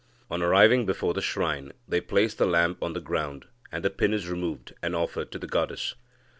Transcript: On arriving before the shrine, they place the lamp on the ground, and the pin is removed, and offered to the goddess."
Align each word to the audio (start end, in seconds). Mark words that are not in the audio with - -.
On 0.31 0.41
arriving 0.41 0.87
before 0.87 1.13
the 1.13 1.21
shrine, 1.21 1.73
they 1.87 2.01
place 2.01 2.33
the 2.33 2.47
lamp 2.47 2.81
on 2.81 2.93
the 2.93 2.99
ground, 3.01 3.45
and 3.71 3.85
the 3.85 3.91
pin 3.91 4.15
is 4.15 4.27
removed, 4.27 4.73
and 4.81 4.95
offered 4.95 5.31
to 5.31 5.37
the 5.37 5.45
goddess." 5.45 5.93